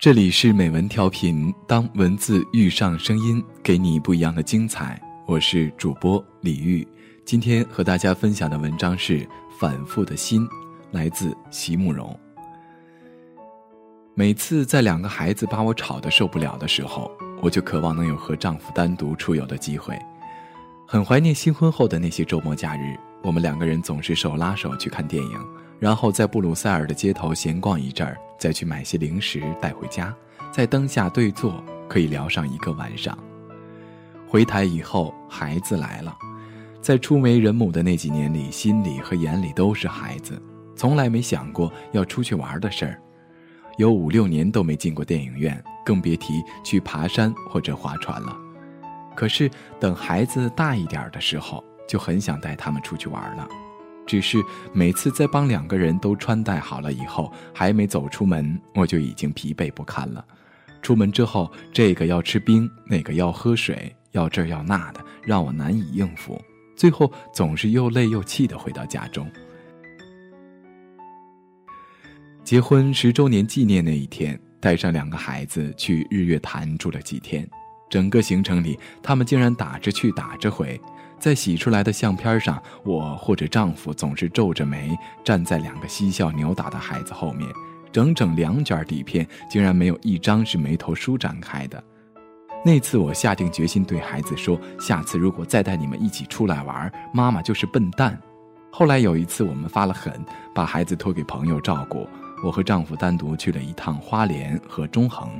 [0.00, 4.96] 这里是美文调频，当文字遇上声音，给你不一样的精彩。
[5.26, 6.86] 我是主播李玉，
[7.24, 9.18] 今天和大家分享的文章是
[9.58, 10.46] 《反复的心》，
[10.92, 12.16] 来自席慕容。
[14.14, 17.10] 每次在两个孩子把我吵得受不了的时候，
[17.42, 19.98] 我就渴望能有和丈夫单独出游的机会，
[20.86, 25.36] 很怀念新婚后的那些周末假日，我们两个人总是手拉手去看电影。
[25.78, 30.14] 然后在布鲁塞尔的街头闲逛一阵儿，再去买些零食带回家，
[30.50, 33.16] 在灯下对坐，可以聊上一个晚上。
[34.26, 36.16] 回台以后，孩子来了，
[36.82, 40.40] 在初为人母的那几年里，心里和眼里都是孩子，
[40.76, 43.00] 从来没想过要出去玩的事儿，
[43.76, 48.36] 有五六年都没进过电影院，更别提去爬山或者划船了。
[49.14, 49.50] 可是
[49.80, 53.48] 等孩子大一点的时候，就很想带他们出去玩了。
[54.08, 60.24] 只是每次在帮两个人都穿戴好了以后，还没走出门，我就已经疲惫不堪了。
[60.80, 66.40] 出门之后，这个要吃冰，那个要喝水，要这要那的，让我难以应付。
[66.74, 69.30] 最后总是又累又气的回到家中。
[72.42, 77.46] 结婚十周年纪念那一天，带上两个孩子去日月潭住了几天，
[77.88, 80.80] 整个行程里，他们竟然打着去打着回。
[81.18, 87.48] 在洗出来的相片上，我或者丈夫总是皱着眉站在两个嬉笑扭打的孩子后面，
[87.90, 91.82] 整整两卷底片竟然没有一张是眉头舒展开的。
[92.64, 98.16] 那次我下定决心对孩子说：“下次如果再带你们一起出来玩，妈妈就是笨蛋。”
[98.70, 100.12] 后来有一次我们发了狠，
[100.54, 102.06] 把孩子托给朋友照顾，
[102.44, 105.30] 我和丈夫单独去了一趟花莲和中横，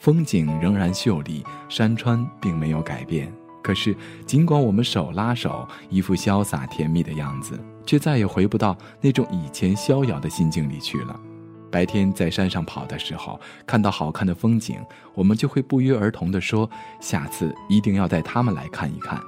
[0.00, 3.30] 风景仍然秀丽，山川并没有改变。
[3.62, 11.20] 可是，尽管我们手拉手，一副潇洒甜蜜的样子，却再也回不到那种以前逍遥的心境里去了。
[11.70, 14.78] 白天在山上跑的时候，看到好看的风景，
[15.12, 19.20] 我们就会不约而同地说：“下次一定要带他们来看一看。”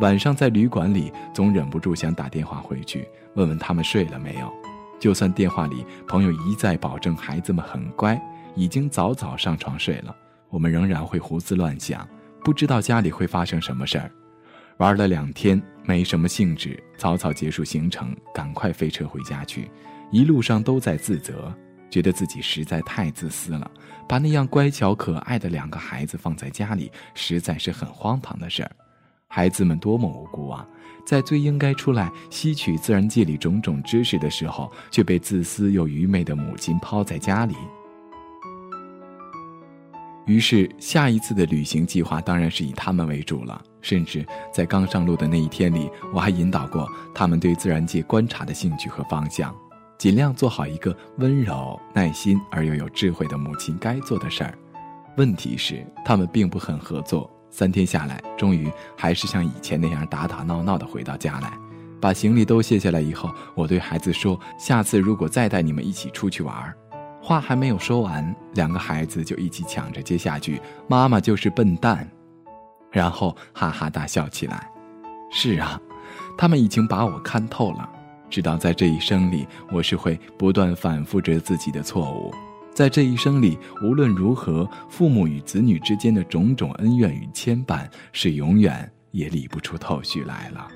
[0.00, 4.50] 晚上在旅馆里，总忍不住想打电话回去，问问他们睡了没有。
[4.98, 8.18] 就算电话里朋友一再保证孩子们很乖，
[8.58, 10.12] 已经早早上床睡了，
[10.50, 12.06] 我们仍然会胡思乱想。
[12.42, 14.10] 不知道家里会发生什么事儿，
[14.78, 19.70] 玩了两天没什么兴致，草草结束行程，赶快飞车回家去。
[20.10, 21.54] 一路上都在自责，
[21.88, 23.70] 觉得自己实在太自私了，
[24.08, 28.70] 把那样乖巧可爱的两个孩子放在家里，实在是很荒唐的事儿。
[29.28, 30.66] 孩子们多么无辜啊，
[31.06, 37.54] 在最应该出来吸取自然界里种种知识的时候，却被自私又愚昧的母亲抛在家里。
[40.28, 43.60] 于是，下一次的旅行计划当然是以他们为主了。
[43.80, 49.54] 甚至在刚上路的那一天里，我还引导过他们对自然界观察的兴趣和方向，
[49.96, 54.52] 尽量做好一个温柔、耐心而又有智慧的母亲该做的事儿。
[55.16, 57.30] 问题是，他们并不很合作。
[57.50, 61.50] 三天下来，终于还是像以前那样打打闹闹的回到家来，
[62.02, 66.74] 把行李都卸下来以后，我对孩子说：“下次如果再带你们一起出去玩。”
[67.28, 70.58] 话还没有说完，两个孩子就一起抢着接下句
[70.88, 72.08] ：“妈妈就是笨蛋。”
[72.90, 74.66] 然后哈哈大笑起来。
[75.30, 75.78] 是啊，
[76.38, 77.86] 他们已经把我看透了，
[78.30, 82.32] 知道在这一生里，我是会不断反复着自己的错误。
[82.72, 90.66] 在这一生里，无论如何，父母与子女之间的种种恩怨与牵绊，是永远也理不出头绪来了。